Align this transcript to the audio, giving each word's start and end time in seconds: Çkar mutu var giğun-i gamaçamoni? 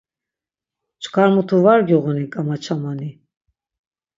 Çkar 1.01 1.29
mutu 1.35 1.57
var 1.65 1.79
giğun-i 1.87 2.25
gamaçamoni? 2.33 3.09